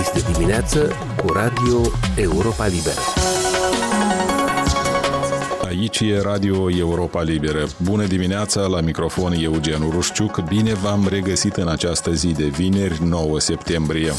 [0.00, 1.80] Este dimineață cu Radio
[2.16, 3.00] Europa Liberă.
[5.66, 7.66] Aici e Radio Europa Liberă.
[7.82, 10.40] Bună dimineața, la microfon Eugen Urușciuc.
[10.48, 14.12] Bine v-am regăsit în această zi de vineri, 9 septembrie.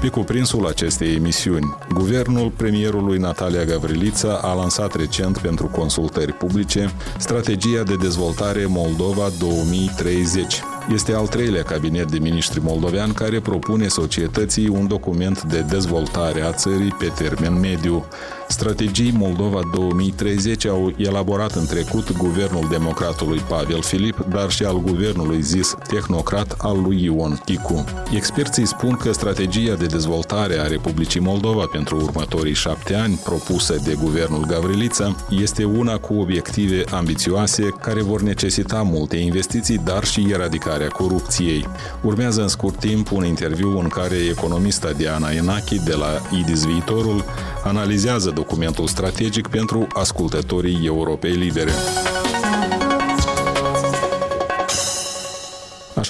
[0.00, 7.82] Pe cuprinsul acestei emisiuni, guvernul premierului Natalia Gavrilița a lansat recent pentru consultări publice strategia
[7.82, 10.62] de dezvoltare Moldova 2030.
[10.88, 16.52] Este al treilea cabinet de ministri moldovean care propune societății un document de dezvoltare a
[16.52, 18.04] țării pe termen mediu.
[18.50, 25.42] Strategii Moldova 2030 au elaborat în trecut guvernul democratului Pavel Filip, dar și al guvernului
[25.42, 27.84] zis tehnocrat al lui Ion Ticu.
[28.14, 33.96] Experții spun că strategia de dezvoltare a Republicii Moldova pentru următorii șapte ani, propusă de
[34.02, 40.88] guvernul Gavrilița, este una cu obiective ambițioase care vor necesita multe investiții, dar și eradicarea
[40.88, 41.66] corupției.
[42.02, 47.24] Urmează în scurt timp un interviu în care economista Diana Enachi de la IDIS Viitorul
[47.64, 51.72] analizează documentul strategic pentru ascultătorii Europei Libere.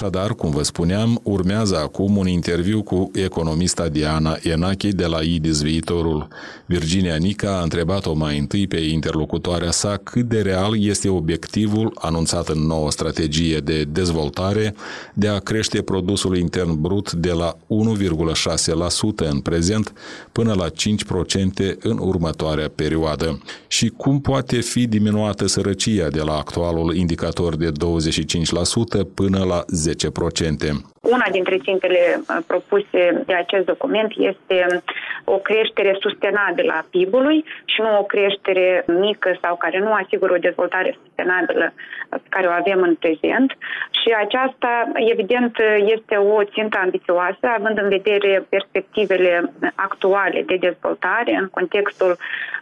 [0.01, 5.61] Așadar, cum vă spuneam, urmează acum un interviu cu economista Diana Enache de la IDIS
[5.61, 6.27] Viitorul.
[6.65, 12.47] Virginia Nica a întrebat-o mai întâi pe interlocutoarea sa cât de real este obiectivul anunțat
[12.47, 14.75] în noua strategie de dezvoltare
[15.13, 17.57] de a crește produsul intern brut de la
[19.23, 19.93] 1,6% în prezent
[20.31, 20.71] până la 5%
[21.79, 27.73] în următoarea perioadă și cum poate fi diminuată sărăcia de la actualul indicator de 25%
[29.13, 29.90] până la 10%.
[31.01, 34.83] Una dintre țintele uh, propuse de acest document este
[35.23, 40.43] o creștere sustenabilă a PIB-ului și nu o creștere mică sau care nu asigură o
[40.47, 41.73] dezvoltare sustenabilă
[42.09, 43.57] pe care o avem în prezent.
[44.01, 45.57] Și aceasta, evident,
[45.95, 52.17] este o țintă ambițioasă, având în vedere perspectivele actuale de dezvoltare în contextul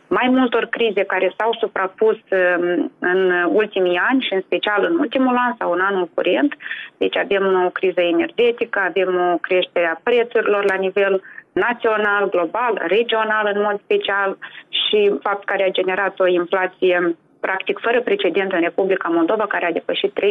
[0.09, 5.35] mai multor crize care s-au suprapus um, în ultimii ani și în special în ultimul
[5.35, 6.53] an sau în anul curent.
[6.97, 13.51] Deci avem o criză energetică, avem o creștere a prețurilor la nivel național, global, regional
[13.53, 14.37] în mod special
[14.69, 19.71] și fapt care a generat o inflație practic fără precedent în Republica Moldova, care a
[19.71, 20.23] depășit 30%.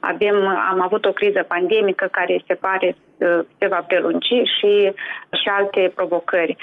[0.00, 0.36] Avem,
[0.70, 2.96] am avut o criză pandemică care se pare
[3.58, 4.92] se va prelungi și,
[5.40, 6.56] și alte provocări.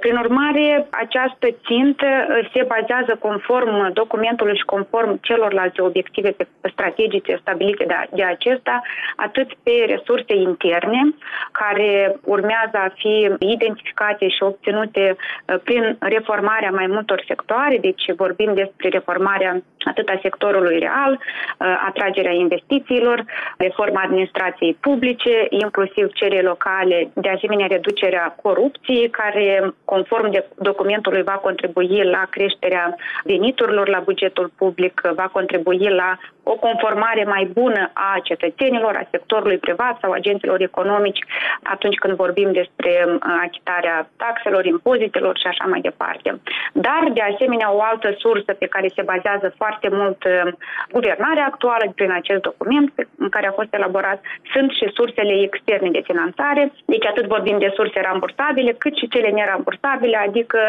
[0.00, 2.06] Prin urmare, această țintă
[2.52, 6.36] se bazează conform documentului și conform celorlalte obiective
[6.72, 8.82] strategice stabilite de, de acesta,
[9.16, 11.14] atât pe resurse interne,
[11.52, 18.54] care urmează a fi identificate și obținute uh, prin reformarea mai multor sectoare, deci vorbim
[18.70, 23.24] despre reformarea atât a sectorului real, uh, atragerea investițiilor,
[23.56, 31.22] reforma administrației publice, inclusiv inclusiv cele locale, de asemenea reducerea corupției, care, conform de documentului,
[31.22, 37.90] va contribui la creșterea veniturilor la bugetul public, va contribui la o conformare mai bună
[37.92, 41.24] a cetățenilor, a sectorului privat sau agenților economici
[41.62, 46.40] atunci când vorbim despre uh, achitarea taxelor, impozitelor și așa mai departe.
[46.72, 50.52] Dar, de asemenea, o altă sursă pe care se bazează foarte mult uh,
[50.96, 52.90] guvernarea actuală prin acest document
[53.24, 54.18] în care a fost elaborat
[54.52, 56.62] sunt și sursele externe de finanțare,
[56.92, 60.60] deci atât vorbim de surse rambursabile, cât și cele nerambursabile, adică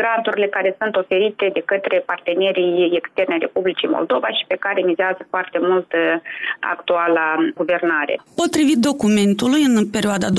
[0.00, 5.58] granturile care sunt oferite de către partenerii externe Republicii Moldova și pe care mizează foarte
[5.68, 6.00] mult uh,
[6.74, 8.14] actuala guvernare.
[8.42, 10.32] Potrivit documentului, în perioada 2016-2020,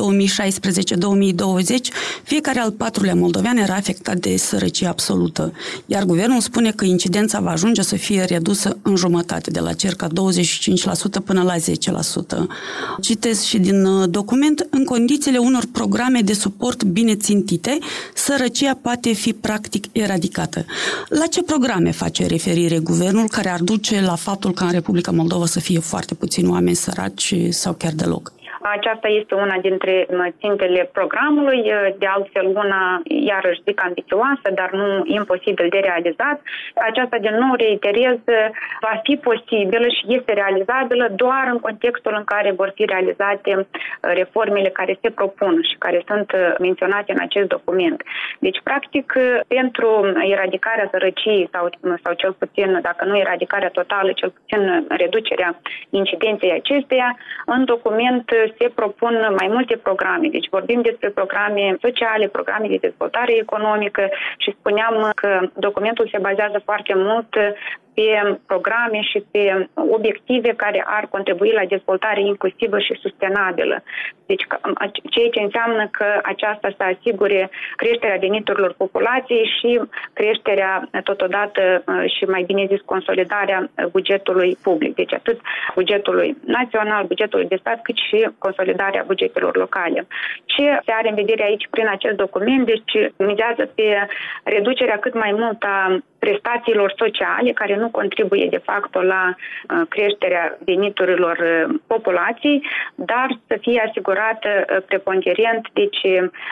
[2.24, 5.44] fiecare al patrulea moldovean era afectat de sărăcie absolută,
[5.86, 10.07] iar guvernul spune că incidența va ajunge să fie redusă în jumătate, de la circa
[10.07, 10.11] 25%
[11.25, 11.59] până la 10%.
[13.01, 17.77] Citesc și din uh, document document, în condițiile unor programe de suport bine țintite,
[18.13, 20.65] sărăcia poate fi practic eradicată.
[21.09, 25.45] La ce programe face referire guvernul care ar duce la faptul că în Republica Moldova
[25.45, 28.31] să fie foarte puțini oameni săraci sau chiar deloc?
[28.61, 30.06] Aceasta este una dintre
[30.40, 31.61] țintele programului,
[31.97, 36.41] de altfel una, iarăși zic, ambițioasă, dar nu imposibil de realizat.
[36.90, 38.17] Aceasta, din nou, reiterez,
[38.82, 43.67] va fi posibilă și este realizabilă doar în contextul în care vor fi realizate
[44.00, 48.03] reformele care se propun și care sunt menționate în acest document.
[48.40, 49.14] Deci, practic,
[49.47, 51.70] pentru eradicarea sărăciei sau,
[52.03, 55.59] sau cel puțin, dacă nu eradicarea totală, cel puțin reducerea
[55.90, 60.28] incidenței acesteia, în document se propun mai multe programe.
[60.28, 66.61] Deci vorbim despre programe sociale, programe de dezvoltare economică și spuneam că documentul se bazează
[66.66, 67.35] foarte mult
[67.99, 73.84] pe programe și pe obiective care ar contribui la dezvoltare inclusivă și sustenabilă.
[74.25, 74.46] Deci
[75.09, 79.81] ceea ce înseamnă că aceasta să asigure creșterea veniturilor populației și
[80.13, 81.84] creșterea totodată
[82.16, 84.95] și mai bine zis consolidarea bugetului public.
[84.95, 85.40] Deci atât
[85.75, 90.07] bugetului național, bugetului de stat, cât și consolidarea bugetelor locale.
[90.45, 92.66] Ce se are în vedere aici prin acest document?
[92.66, 94.07] Deci mizează pe
[94.43, 100.57] reducerea cât mai mult a prestațiilor sociale care nu contribuie de fapt la uh, creșterea
[100.66, 105.99] veniturilor uh, populației, dar să fie asigurată uh, preponderent deci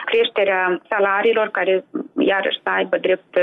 [0.04, 1.84] creșterea salariilor care
[2.18, 3.38] iarăși să aibă drept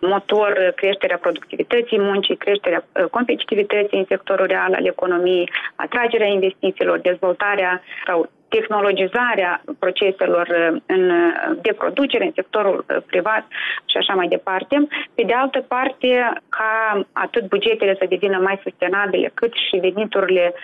[0.00, 8.30] motor creșterea productivității muncii, creșterea competitivității în sectorul real al economiei, atragerea investițiilor, dezvoltarea sau
[8.48, 13.46] tehnologizarea proceselor uh, în, uh, de producere în sectorul uh, privat
[13.84, 14.86] și așa mai departe.
[15.14, 20.54] Pe de altă parte, ca atât bugetele să devină mai sustenabile, cât și veniturile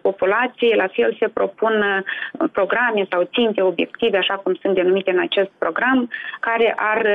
[0.00, 2.04] populației, la fel se propun
[2.52, 6.10] programe sau ținte obiective, așa cum sunt denumite în acest program,
[6.40, 7.06] care ar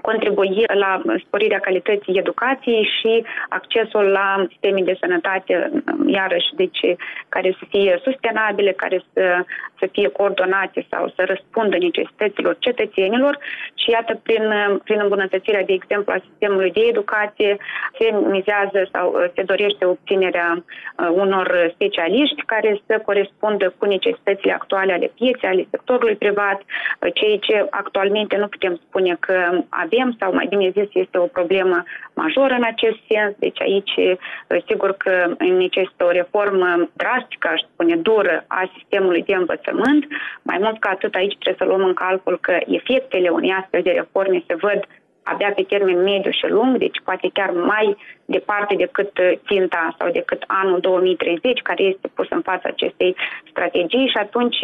[0.00, 5.70] contribui la sporirea calității educației și accesul la sisteme de sănătate,
[6.06, 6.80] iarăși, deci,
[7.28, 9.44] care să fie sustenabile, care să
[9.78, 13.38] să fie coordonate sau să răspundă necesităților cetățenilor
[13.74, 14.44] și iată prin,
[14.84, 17.56] prin îmbunătățirea, de exemplu, a sistemului de educație
[17.98, 24.52] se mizează sau uh, se dorește obținerea uh, unor specialiști care să corespundă cu necesitățile
[24.52, 29.36] actuale ale pieței, ale sectorului privat, uh, ceea ce actualmente nu putem spune că
[29.68, 31.82] avem sau mai bine zis este o problemă
[32.14, 33.34] majoră în acest sens.
[33.38, 33.94] Deci aici
[34.66, 40.06] sigur că necesită o reformă drastică, aș spune, dură a sistemului de învățământ învățământ.
[40.42, 43.90] Mai mult ca atât, aici trebuie să luăm în calcul că efectele unei astfel de
[43.90, 44.80] reforme se văd
[45.22, 50.10] abia pe termen mediu și lung, deci poate chiar mai departe decât uh, ținta sau
[50.10, 53.16] decât anul 2030 care este pus în fața acestei
[53.50, 54.56] strategii și atunci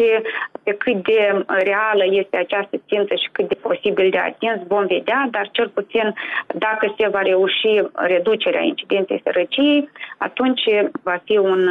[0.63, 4.85] pe cât de uh, reală este această țintă și cât de posibil de atins vom
[4.85, 6.13] vedea, dar cel puțin
[6.65, 10.63] dacă se va reuși reducerea incidenței sărăciei, atunci
[11.03, 11.61] va fi un,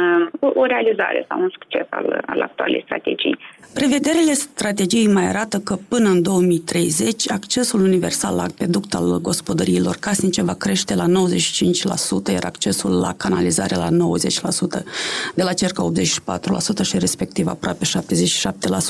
[0.41, 3.37] uh, o realizare sau un succes al, al actualei strategii.
[3.73, 10.41] Prevederile strategiei mai arată că până în 2030 accesul universal la aqueduct al gospodăriilor casnice
[10.43, 11.83] va crește la 95
[12.33, 14.83] iar accesul la canalizare la 90%,
[15.35, 15.91] de la circa
[16.81, 18.82] 84% și respectiv aproape 77%.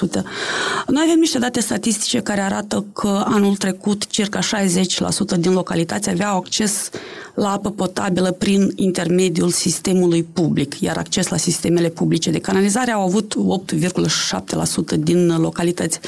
[0.88, 6.38] Noi avem niște date statistice care arată că anul trecut circa 60% din localități aveau
[6.38, 6.90] acces
[7.34, 13.02] la apă potabilă prin intermediul sistemului public, iar acces la sistemele publice de canalizare au
[13.02, 13.36] avut
[14.96, 16.00] 8,7% din localități.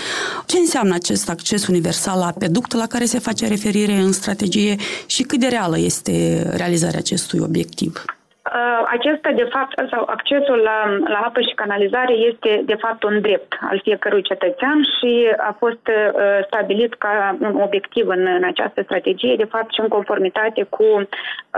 [0.45, 5.23] Ce înseamnă acest acces universal la apeduct la care se face referire în strategie și
[5.23, 8.14] cât de reală este realizarea acestui obiectiv?
[8.55, 13.21] Uh, acesta, de fapt, sau accesul la, la apă și canalizare este, de fapt, un
[13.21, 18.81] drept al fiecărui cetățean și a fost uh, stabilit ca un obiectiv în, în această
[18.81, 21.07] strategie, de fapt, și în conformitate cu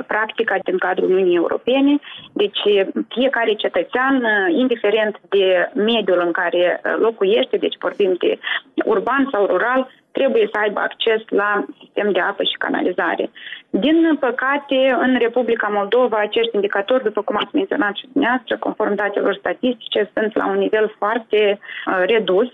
[0.08, 2.00] practica din cadrul Uniunii Europene.
[2.34, 2.62] Deci,
[3.10, 8.40] fiecare cetățean, uh, indiferent de mediul în care uh, locuiește, deci vorbim de
[8.86, 13.30] urban sau rural, trebuie să aibă acces la sistem de apă și canalizare.
[13.70, 19.34] Din păcate, în Republica Moldova, acești indicatori, după cum ați menționat și dumneavoastră, conform datelor
[19.36, 22.48] statistice, sunt la un nivel foarte uh, redus.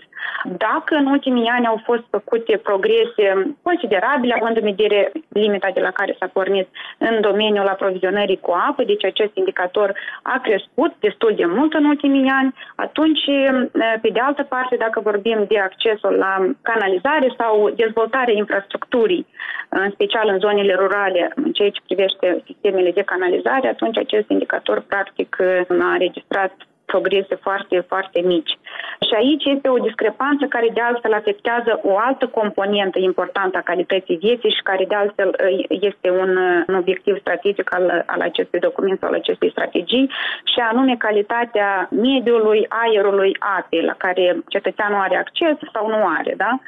[0.44, 5.90] Dacă în ultimii ani au fost făcute progrese considerabile, având în vedere limita de la
[5.90, 6.68] care s-a pornit
[6.98, 12.28] în domeniul aprovizionării cu apă, deci acest indicator a crescut destul de mult în ultimii
[12.28, 13.66] ani, atunci, uh,
[14.02, 19.26] pe de altă parte, dacă vorbim de accesul la canalizare sau dezvoltarea infrastructurii,
[19.68, 24.28] în special în zonele rurale, globale în ceea ce privește sistemele de canalizare, atunci acest
[24.28, 25.36] indicator practic
[25.68, 26.52] a înregistrat
[26.84, 28.58] progrese foarte, foarte mici.
[29.06, 34.16] Și aici este o discrepanță care de altfel afectează o altă componentă importantă a calității
[34.16, 35.30] vieții și care de altfel
[35.68, 36.30] este un,
[36.68, 40.10] un obiectiv strategic al, al acestui document sau al acestei strategii
[40.52, 46.34] și anume calitatea mediului, aerului, apei la care cetățeanul are acces sau nu are.
[46.36, 46.58] Da?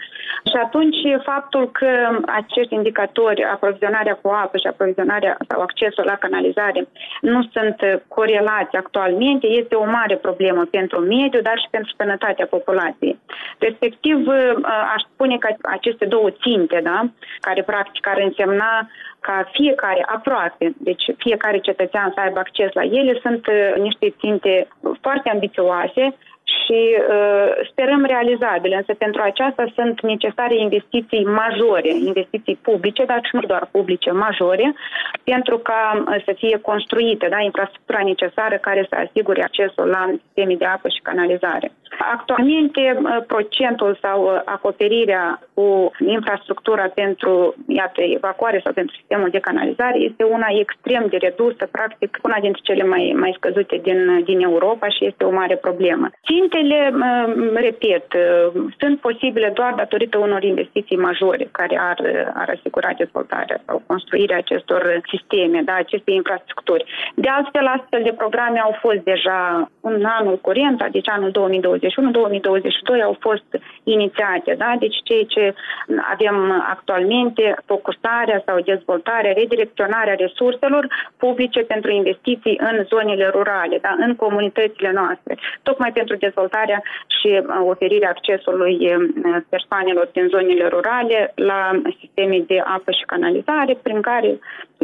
[0.51, 1.91] Și atunci faptul că
[2.27, 6.89] acești indicatori, aprovizionarea cu apă și aprovizionarea sau accesul la canalizare
[7.21, 12.47] nu sunt corelați actualmente, este o mare mare problemă pentru mediu, dar și pentru sănătatea
[12.47, 13.19] populației.
[13.59, 14.63] Respectiv, ă,
[14.95, 17.01] aș spune că aceste două ținte, da,
[17.41, 18.89] care practic ar însemna
[19.21, 24.69] ca fiecare, aproape, deci fiecare cetățean să aibă acces la ele, sunt ă, niște ținte
[25.01, 26.15] foarte ambițioase
[26.47, 33.35] și uh, sperăm realizabile, însă pentru aceasta sunt necesare investiții majore, investiții publice, dar și
[33.35, 34.75] nu doar publice, majore,
[35.25, 40.55] pentru ca uh, să fie construită da, infrastructura necesară care să asigure accesul la sisteme
[40.55, 41.73] de apă și canalizare.
[41.99, 49.39] Actualmente, uh, procentul sau uh, acoperirea cu infrastructura pentru iată, evacuare sau pentru sistemul de
[49.39, 54.41] canalizare este una extrem de redusă, practic una dintre cele mai, mai scăzute din, din
[54.41, 56.11] Europa și este o mare problemă.
[56.37, 56.93] Țintele,
[57.55, 58.07] repet,
[58.79, 61.99] sunt posibile doar datorită unor investiții majore care ar,
[62.35, 66.85] ar asigura dezvoltarea sau construirea acestor sisteme, da, aceste infrastructuri.
[67.15, 71.31] De altfel, astfel de programe au fost deja în anul curent, adică anul
[72.99, 73.49] 2021-2022 au fost
[73.83, 74.77] inițiate, da?
[74.79, 75.55] deci ceea ce
[76.13, 83.95] avem actualmente, focusarea sau dezvoltarea, redirecționarea resurselor publice pentru investiții în zonele rurale, da?
[83.99, 86.81] în comunitățile noastre, tocmai pentru dezvoltarea
[87.17, 87.43] și uh,
[87.73, 88.97] oferirea accesului uh,
[89.55, 91.19] persoanelor din zonele rurale
[91.51, 91.61] la
[92.01, 94.31] sisteme de apă și canalizare, prin care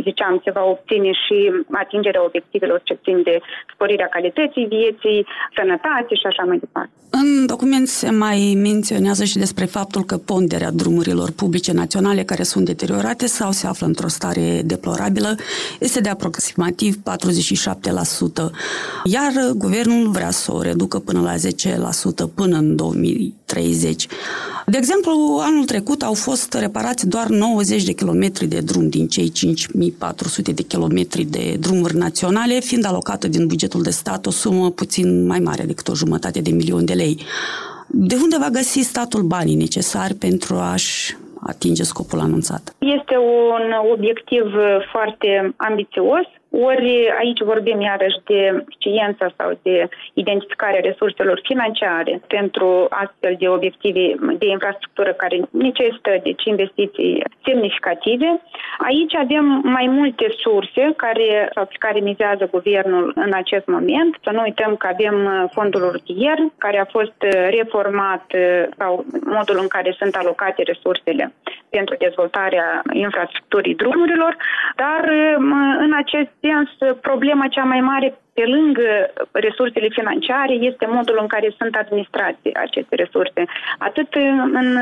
[0.07, 1.37] ziceam, se va obține și
[1.83, 3.41] atingerea obiectivelor ce țin de
[3.73, 6.93] sporirea calității vieții, sănătate și așa mai departe.
[7.11, 12.65] În document se mai menționează și despre faptul că ponderea drumurilor publice naționale care sunt
[12.65, 15.35] deteriorate sau se află într-o stare deplorabilă
[15.81, 17.01] este de aproximativ 47%,
[19.05, 24.07] iar guvernul vrea să o reducă până la 10% până în 2030.
[24.67, 29.31] De exemplu, anul trecut au fost reparați doar 90 de kilometri de drum din cei
[29.31, 35.27] 5400 de kilometri de drumuri naționale, fiind alocată din bugetul de stat o sumă puțin
[35.27, 37.21] mai mare decât o jumătate de milion de lei.
[37.87, 42.75] De unde va găsi statul banii necesari pentru a-și atinge scopul anunțat?
[42.79, 44.45] Este un obiectiv
[44.93, 53.35] foarte ambițios, ori aici vorbim iarăși de știință sau de identificarea resurselor financiare pentru astfel
[53.38, 58.40] de obiective de infrastructură care necesită deci investiții semnificative.
[58.78, 64.16] Aici avem mai multe surse care, sau pe care mizează guvernul în acest moment.
[64.23, 67.18] Să nu uităm că avem fondul rutier care a fost
[67.50, 68.25] reformat
[68.78, 71.32] sau modul în care sunt alocate resursele
[71.71, 74.37] pentru dezvoltarea infrastructurii drumurilor,
[74.76, 75.02] dar
[75.93, 81.55] în acest sens problema cea mai mare pe lângă resursele financiare, este modul în care
[81.59, 83.45] sunt administrate aceste resurse,
[83.79, 84.15] atât
[84.61, 84.77] în,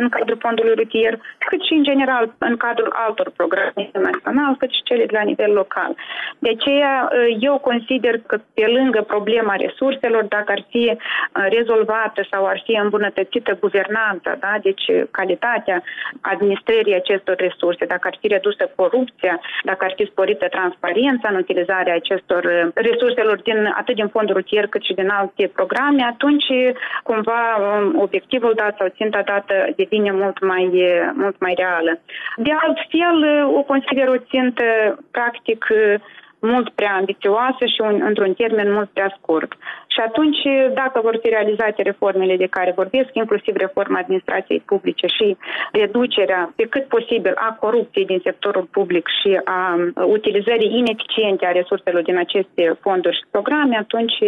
[0.00, 4.82] în cadrul fondului rutier, cât și în general în cadrul altor programe național, cât și
[4.82, 5.96] cele de la nivel local.
[6.38, 7.08] De aceea,
[7.40, 10.96] eu consider că pe lângă problema resurselor, dacă ar fi
[11.32, 14.58] rezolvată sau ar fi îmbunătățită guvernanța, da?
[14.62, 15.82] deci calitatea
[16.20, 21.94] administrării acestor resurse, dacă ar fi redusă corupția, dacă ar fi sporită transparența în utilizarea
[21.94, 26.46] acestor resurselor din, atât din fondul rutier cât și din alte programe, atunci
[27.02, 30.66] cumva um, obiectivul dat sau ținta dată devine mult mai,
[31.14, 31.92] mult mai reală.
[32.36, 33.18] De altfel,
[33.58, 34.64] o consider o țintă
[35.10, 35.66] practic
[36.50, 39.52] mult prea ambițioasă și un, într-un termen mult prea scurt.
[39.94, 40.42] Și atunci,
[40.74, 45.36] dacă vor fi realizate reformele de care vorbesc, inclusiv reforma administrației publice și
[45.72, 49.60] reducerea pe cât posibil a corupției din sectorul public și a
[50.16, 54.18] utilizării ineficiente a resurselor din aceste fonduri și programe, atunci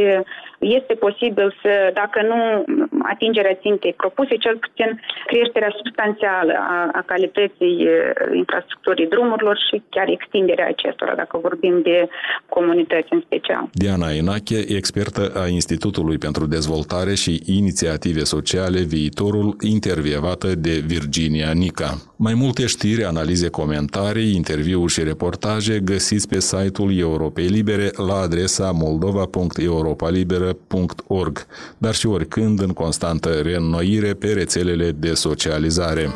[0.59, 2.65] este posibil să, dacă nu
[3.13, 7.89] atingerea țintei propuse, cel puțin creșterea substanțială a, a calității
[8.35, 12.09] infrastructurii drumurilor și chiar extinderea acestora, dacă vorbim de
[12.49, 13.69] comunități în special.
[13.73, 22.03] Diana Inache, expertă a Institutului pentru Dezvoltare și Inițiative Sociale Viitorul, intervievată de Virginia Nica.
[22.17, 28.71] Mai multe știri, analize, comentarii, interviuri și reportaje găsiți pe site-ul Europei Libere la adresa
[28.71, 31.47] moldova.europalibera.org,
[31.79, 36.11] dar și oricând în constantă reînnoire pe rețelele de socializare.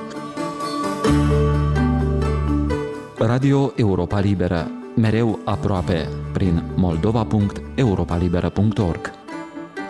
[3.19, 9.20] Radio Europa Liberă, mereu aproape, prin moldova.europalibera.org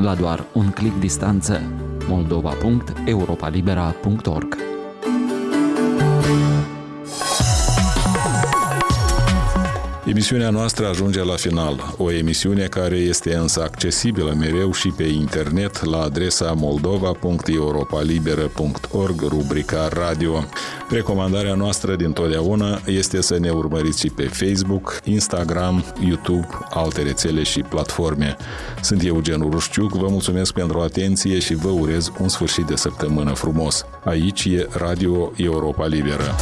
[0.00, 1.60] la doar un clic distanță.
[2.08, 4.79] moldova.europalibera.org
[10.10, 15.84] Emisiunea noastră ajunge la final, o emisiune care este însă accesibilă mereu și pe internet
[15.84, 20.44] la adresa moldova.europalibera.org, rubrica radio.
[20.88, 27.42] Recomandarea noastră din totdeauna este să ne urmăriți și pe Facebook, Instagram, YouTube, alte rețele
[27.42, 28.36] și platforme.
[28.82, 33.84] Sunt Eugen Urușciuc, vă mulțumesc pentru atenție și vă urez un sfârșit de săptămână frumos.
[34.04, 36.34] Aici e Radio Europa Liberă.